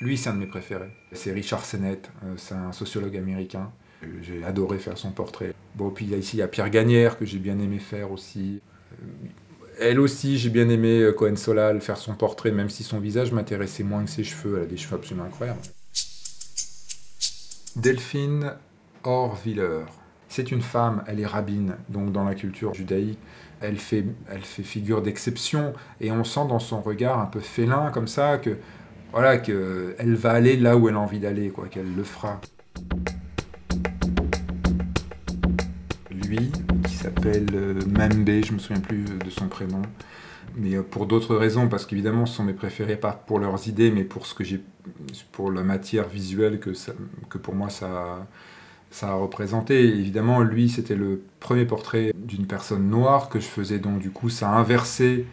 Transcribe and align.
Lui, 0.00 0.18
c'est 0.18 0.28
un 0.28 0.34
de 0.34 0.38
mes 0.38 0.46
préférés. 0.46 0.90
C'est 1.12 1.32
Richard 1.32 1.64
Sennett, 1.64 2.10
euh, 2.24 2.34
c'est 2.36 2.54
un 2.54 2.72
sociologue 2.72 3.16
américain. 3.16 3.72
Euh, 4.02 4.06
J'ai 4.22 4.44
adoré 4.44 4.78
faire 4.78 4.98
son 4.98 5.10
portrait. 5.10 5.54
Bon, 5.74 5.90
puis 5.90 6.06
ici, 6.06 6.36
il 6.36 6.40
y 6.40 6.42
a 6.42 6.48
Pierre 6.48 6.70
Gagnère, 6.70 7.18
que 7.18 7.24
j'ai 7.24 7.38
bien 7.38 7.58
aimé 7.58 7.78
faire 7.78 8.12
aussi. 8.12 8.60
Euh, 8.92 9.28
Elle 9.80 10.00
aussi, 10.00 10.38
j'ai 10.38 10.50
bien 10.50 10.68
aimé 10.68 11.10
Cohen 11.16 11.36
Solal 11.36 11.80
faire 11.80 11.96
son 11.96 12.14
portrait, 12.14 12.50
même 12.50 12.70
si 12.70 12.82
son 12.82 13.00
visage 13.00 13.32
m'intéressait 13.32 13.84
moins 13.84 14.04
que 14.04 14.10
ses 14.10 14.24
cheveux. 14.24 14.58
Elle 14.58 14.64
a 14.64 14.66
des 14.66 14.76
cheveux 14.76 14.96
absolument 14.96 15.24
incroyables. 15.24 15.60
Delphine 17.74 18.54
Orwiller. 19.04 19.84
C'est 20.28 20.50
une 20.50 20.62
femme, 20.62 21.04
elle 21.06 21.20
est 21.20 21.26
rabbine, 21.26 21.76
donc 21.88 22.10
dans 22.10 22.24
la 22.24 22.34
culture 22.34 22.74
judaïque, 22.74 23.18
elle 23.60 23.78
fait, 23.78 24.04
elle 24.28 24.42
fait 24.42 24.62
figure 24.62 25.00
d'exception, 25.00 25.72
et 26.00 26.10
on 26.10 26.24
sent 26.24 26.46
dans 26.48 26.58
son 26.58 26.80
regard 26.82 27.20
un 27.20 27.26
peu 27.26 27.40
félin, 27.40 27.90
comme 27.92 28.08
ça, 28.08 28.38
que 28.38 28.56
voilà, 29.12 29.38
que 29.38 29.94
elle 29.98 30.14
va 30.14 30.32
aller 30.32 30.56
là 30.56 30.76
où 30.76 30.88
elle 30.88 30.94
a 30.94 31.00
envie 31.00 31.18
d'aller, 31.18 31.48
quoi, 31.48 31.68
qu'elle 31.68 31.94
le 31.94 32.04
fera. 32.04 32.40
Lui, 36.10 36.50
qui 36.84 36.94
s'appelle 36.94 37.46
euh, 37.54 37.80
Membe, 37.86 38.44
je 38.44 38.52
me 38.52 38.58
souviens 38.58 38.80
plus 38.80 39.04
de 39.04 39.30
son 39.30 39.48
prénom, 39.48 39.82
mais 40.56 40.74
euh, 40.74 40.82
pour 40.82 41.06
d'autres 41.06 41.36
raisons, 41.36 41.68
parce 41.68 41.86
qu'évidemment, 41.86 42.26
ce 42.26 42.36
sont 42.36 42.44
mes 42.44 42.52
préférés, 42.52 42.96
pas 42.96 43.12
pour 43.12 43.38
leurs 43.38 43.68
idées, 43.68 43.90
mais 43.90 44.04
pour 44.04 44.26
ce 44.26 44.34
que 44.34 44.44
j'ai, 44.44 44.62
pour 45.32 45.50
la 45.50 45.62
matière 45.62 46.08
visuelle 46.08 46.58
que, 46.58 46.70
que 47.28 47.38
pour 47.38 47.54
moi 47.54 47.70
ça, 47.70 48.26
ça 48.90 49.10
a 49.10 49.14
représenté. 49.14 49.84
Évidemment, 49.84 50.42
lui, 50.42 50.68
c'était 50.68 50.96
le 50.96 51.22
premier 51.40 51.64
portrait 51.64 52.12
d'une 52.14 52.46
personne 52.46 52.88
noire 52.88 53.28
que 53.28 53.40
je 53.40 53.46
faisais, 53.46 53.78
donc 53.78 53.98
du 53.98 54.10
coup, 54.10 54.30
ça 54.30 54.50
a 54.50 54.54
inversé 54.54 55.26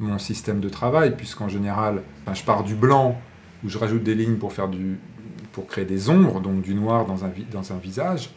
mon 0.00 0.18
système 0.18 0.60
de 0.60 0.68
travail, 0.68 1.14
puisqu'en 1.16 1.48
général, 1.48 2.02
enfin, 2.22 2.34
je 2.34 2.42
pars 2.42 2.64
du 2.64 2.74
blanc, 2.74 3.20
où 3.64 3.68
je 3.68 3.78
rajoute 3.78 4.02
des 4.02 4.14
lignes 4.14 4.36
pour, 4.36 4.52
faire 4.52 4.68
du, 4.68 4.98
pour 5.52 5.66
créer 5.66 5.84
des 5.84 6.08
ombres, 6.08 6.40
donc 6.40 6.62
du 6.62 6.74
noir 6.74 7.06
dans 7.06 7.24
un, 7.24 7.78
visage. 7.78 8.30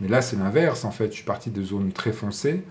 Mais 0.00 0.08
là, 0.08 0.20
c'est 0.20 0.36
l'inverse, 0.36 0.84
en 0.84 0.90
fait. 0.90 1.06
Je 1.06 1.12
suis 1.12 1.24
parti 1.24 1.50
de 1.50 1.62
zones 1.62 1.92
très 1.92 2.12
foncées 2.12 2.64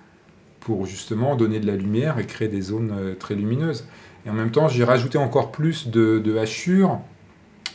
pour 0.59 0.85
justement 0.85 1.35
donner 1.35 1.59
de 1.59 1.67
la 1.67 1.75
lumière 1.75 2.19
et 2.19 2.25
créer 2.25 2.49
des 2.49 2.61
zones 2.61 2.93
euh, 2.93 3.15
très 3.15 3.35
lumineuses. 3.35 3.87
Et 4.25 4.29
en 4.29 4.33
même 4.33 4.51
temps, 4.51 4.67
j'ai 4.67 4.83
rajouté 4.83 5.17
encore 5.17 5.51
plus 5.51 5.87
de, 5.87 6.37
hachures 6.37 6.99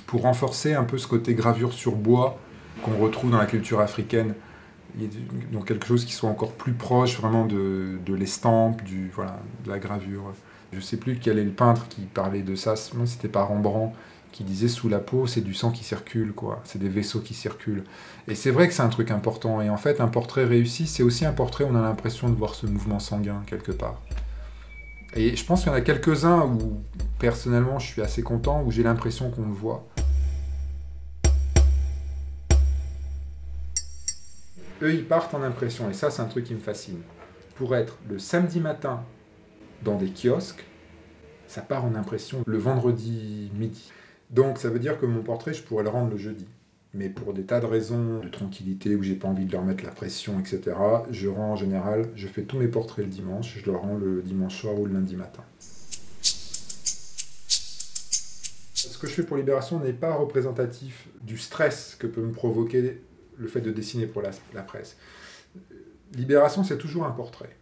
pour 0.06 0.22
renforcer 0.22 0.74
un 0.74 0.84
peu 0.84 0.96
ce 0.98 1.06
côté 1.06 1.34
gravure 1.34 1.72
sur 1.72 1.96
bois 1.96 2.38
qu'on 2.82 2.96
retrouve 2.96 3.30
dans 3.30 3.38
la 3.38 3.46
culture 3.46 3.80
africaine. 3.80 4.34
Donc 5.52 5.68
quelque 5.68 5.86
chose 5.86 6.06
qui 6.06 6.12
soit 6.12 6.30
encore 6.30 6.52
plus 6.52 6.72
proche 6.72 7.20
vraiment 7.20 7.44
de, 7.44 7.98
de 8.04 8.14
l'estampe, 8.14 8.82
du, 8.82 9.10
voilà, 9.14 9.38
de 9.64 9.70
la 9.70 9.78
gravure. 9.78 10.32
Je 10.72 10.80
sais 10.80 10.96
plus 10.96 11.18
quel 11.18 11.38
est 11.38 11.44
le 11.44 11.50
peintre 11.50 11.88
qui 11.88 12.02
parlait 12.02 12.42
de 12.42 12.54
ça. 12.54 12.76
C'était 12.76 13.28
pas 13.28 13.42
Rembrandt 13.42 13.94
qui 14.32 14.44
disait 14.44 14.68
sous 14.68 14.88
la 14.88 14.98
peau, 14.98 15.26
c'est 15.26 15.40
du 15.40 15.54
sang 15.54 15.70
qui 15.70 15.82
circule, 15.82 16.32
quoi. 16.32 16.60
C'est 16.64 16.78
des 16.78 16.90
vaisseaux 16.90 17.20
qui 17.20 17.34
circulent. 17.34 17.84
Et 18.28 18.34
c'est 18.34 18.50
vrai 18.50 18.68
que 18.68 18.74
c'est 18.74 18.82
un 18.82 18.88
truc 18.88 19.10
important. 19.10 19.62
Et 19.62 19.70
en 19.70 19.78
fait, 19.78 20.00
un 20.00 20.08
portrait 20.08 20.44
réussi, 20.44 20.86
c'est 20.86 21.02
aussi 21.02 21.24
un 21.24 21.32
portrait 21.32 21.64
où 21.64 21.68
on 21.68 21.74
a 21.74 21.80
l'impression 21.80 22.28
de 22.28 22.34
voir 22.34 22.54
ce 22.54 22.66
mouvement 22.66 22.98
sanguin 22.98 23.42
quelque 23.46 23.72
part. 23.72 24.00
Et 25.14 25.34
je 25.34 25.44
pense 25.44 25.62
qu'il 25.62 25.70
y 25.70 25.74
en 25.74 25.78
a 25.78 25.80
quelques-uns 25.80 26.42
où, 26.42 26.82
personnellement, 27.18 27.78
je 27.78 27.86
suis 27.86 28.02
assez 28.02 28.22
content, 28.22 28.62
où 28.62 28.70
j'ai 28.70 28.82
l'impression 28.82 29.30
qu'on 29.30 29.46
le 29.46 29.52
voit. 29.52 29.88
Eux, 34.82 34.92
ils 34.92 35.06
partent 35.06 35.34
en 35.34 35.42
impression, 35.42 35.90
et 35.90 35.94
ça, 35.94 36.10
c'est 36.10 36.22
un 36.22 36.26
truc 36.26 36.44
qui 36.44 36.54
me 36.54 36.60
fascine. 36.60 37.00
Pour 37.56 37.74
être 37.74 37.96
le 38.08 38.18
samedi 38.18 38.60
matin 38.60 39.02
dans 39.82 39.96
des 39.96 40.10
kiosques, 40.10 40.64
ça 41.46 41.62
part 41.62 41.84
en 41.84 41.94
impression 41.94 42.42
le 42.46 42.58
vendredi 42.58 43.50
midi. 43.54 43.90
Donc, 44.30 44.58
ça 44.58 44.68
veut 44.68 44.78
dire 44.78 44.98
que 45.00 45.06
mon 45.06 45.22
portrait, 45.22 45.54
je 45.54 45.62
pourrais 45.62 45.84
le 45.84 45.88
rendre 45.88 46.10
le 46.10 46.18
jeudi. 46.18 46.46
Mais 46.94 47.08
pour 47.08 47.34
des 47.34 47.44
tas 47.44 47.60
de 47.60 47.66
raisons 47.66 48.20
de 48.20 48.28
tranquillité, 48.28 48.94
où 48.94 49.02
j'ai 49.02 49.14
pas 49.14 49.28
envie 49.28 49.44
de 49.44 49.52
leur 49.52 49.64
mettre 49.64 49.84
la 49.84 49.90
pression, 49.90 50.40
etc., 50.40 50.76
je 51.10 51.28
rends 51.28 51.52
en 51.52 51.56
général, 51.56 52.08
je 52.14 52.26
fais 52.26 52.42
tous 52.42 52.58
mes 52.58 52.68
portraits 52.68 53.04
le 53.04 53.10
dimanche, 53.10 53.58
je 53.58 53.70
le 53.70 53.76
rends 53.76 53.96
le 53.96 54.22
dimanche 54.22 54.60
soir 54.60 54.78
ou 54.78 54.86
le 54.86 54.94
lundi 54.94 55.16
matin. 55.16 55.44
Ce 58.74 58.98
que 58.98 59.06
je 59.06 59.12
fais 59.12 59.22
pour 59.22 59.36
Libération 59.36 59.80
n'est 59.80 59.92
pas 59.92 60.14
représentatif 60.14 61.08
du 61.22 61.38
stress 61.38 61.94
que 61.98 62.06
peut 62.06 62.22
me 62.22 62.32
provoquer 62.32 63.00
le 63.36 63.48
fait 63.48 63.60
de 63.60 63.70
dessiner 63.70 64.06
pour 64.06 64.22
la, 64.22 64.30
la 64.54 64.62
presse. 64.62 64.96
Libération, 66.14 66.64
c'est 66.64 66.78
toujours 66.78 67.04
un 67.04 67.12
portrait. 67.12 67.54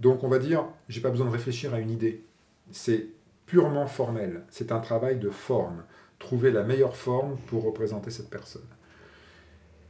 Donc 0.00 0.24
on 0.24 0.28
va 0.28 0.38
dire, 0.38 0.64
j'ai 0.88 1.00
pas 1.00 1.10
besoin 1.10 1.26
de 1.26 1.30
réfléchir 1.30 1.74
à 1.74 1.78
une 1.78 1.90
idée. 1.90 2.24
C'est 2.72 3.08
purement 3.46 3.86
formel. 3.86 4.42
C'est 4.50 4.72
un 4.72 4.80
travail 4.80 5.18
de 5.18 5.30
forme. 5.30 5.84
Trouver 6.18 6.50
la 6.50 6.62
meilleure 6.62 6.96
forme 6.96 7.36
pour 7.46 7.64
représenter 7.64 8.10
cette 8.10 8.30
personne. 8.30 8.66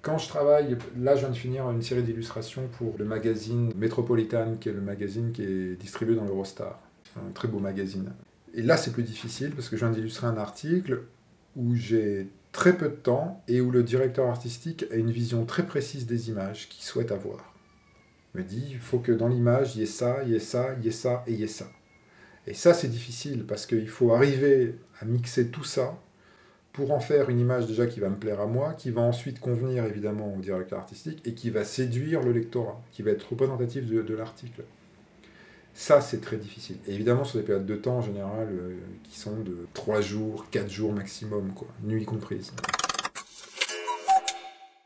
Quand 0.02 0.18
je 0.18 0.28
travaille, 0.28 0.76
là 0.98 1.14
je 1.14 1.20
viens 1.20 1.30
de 1.30 1.36
finir 1.36 1.70
une 1.70 1.82
série 1.82 2.02
d'illustrations 2.02 2.68
pour 2.78 2.94
le 2.98 3.04
magazine 3.04 3.72
Metropolitan, 3.76 4.56
qui 4.58 4.68
est 4.70 4.72
le 4.72 4.80
magazine 4.80 5.30
qui 5.32 5.42
est 5.42 5.76
distribué 5.76 6.14
dans 6.14 6.24
l'Eurostar. 6.24 6.80
Un 7.16 7.32
très 7.32 7.48
beau 7.48 7.58
magazine. 7.58 8.12
Et 8.54 8.62
là 8.62 8.76
c'est 8.76 8.92
plus 8.92 9.02
difficile 9.02 9.52
parce 9.54 9.68
que 9.68 9.76
je 9.76 9.84
viens 9.84 9.94
d'illustrer 9.94 10.26
un 10.26 10.38
article 10.38 11.02
où 11.54 11.74
j'ai 11.74 12.28
très 12.52 12.76
peu 12.76 12.88
de 12.88 12.94
temps 12.94 13.42
et 13.46 13.60
où 13.60 13.70
le 13.70 13.82
directeur 13.82 14.28
artistique 14.28 14.86
a 14.90 14.94
une 14.94 15.10
vision 15.10 15.44
très 15.44 15.66
précise 15.66 16.06
des 16.06 16.30
images 16.30 16.68
qu'il 16.68 16.82
souhaite 16.82 17.12
avoir. 17.12 17.54
Me 18.34 18.42
dit, 18.42 18.64
il 18.70 18.78
faut 18.78 18.98
que 18.98 19.12
dans 19.12 19.28
l'image, 19.28 19.74
il 19.76 19.80
y 19.80 19.82
ait 19.82 19.86
ça, 19.86 20.18
il 20.24 20.32
y 20.32 20.36
ait 20.36 20.40
ça, 20.40 20.74
il 20.78 20.84
y 20.84 20.88
ait 20.88 20.92
ça 20.92 21.24
et 21.26 21.32
il 21.32 21.40
y 21.40 21.44
ait 21.44 21.48
ça. 21.48 21.70
Et 22.46 22.54
ça, 22.54 22.74
c'est 22.74 22.88
difficile 22.88 23.44
parce 23.46 23.66
qu'il 23.66 23.88
faut 23.88 24.12
arriver 24.12 24.76
à 25.00 25.04
mixer 25.04 25.48
tout 25.48 25.64
ça 25.64 25.98
pour 26.72 26.92
en 26.92 27.00
faire 27.00 27.28
une 27.28 27.40
image 27.40 27.66
déjà 27.66 27.86
qui 27.86 28.00
va 28.00 28.08
me 28.08 28.16
plaire 28.16 28.40
à 28.40 28.46
moi, 28.46 28.74
qui 28.74 28.90
va 28.90 29.00
ensuite 29.00 29.40
convenir 29.40 29.84
évidemment 29.84 30.34
au 30.34 30.40
directeur 30.40 30.78
artistique 30.78 31.20
et 31.26 31.34
qui 31.34 31.50
va 31.50 31.64
séduire 31.64 32.22
le 32.22 32.32
lectorat, 32.32 32.80
qui 32.92 33.02
va 33.02 33.10
être 33.10 33.28
représentatif 33.28 33.86
de, 33.86 34.02
de 34.02 34.14
l'article. 34.14 34.62
Ça, 35.74 36.00
c'est 36.00 36.20
très 36.20 36.36
difficile. 36.36 36.76
Et 36.86 36.94
évidemment, 36.94 37.24
sur 37.24 37.38
des 37.38 37.44
périodes 37.44 37.66
de 37.66 37.76
temps 37.76 37.98
en 37.98 38.02
général 38.02 38.48
euh, 38.50 38.76
qui 39.04 39.18
sont 39.18 39.36
de 39.40 39.66
3 39.74 40.00
jours, 40.00 40.46
4 40.50 40.68
jours 40.68 40.92
maximum, 40.92 41.52
quoi, 41.54 41.68
nuit 41.84 42.04
comprise. 42.04 42.52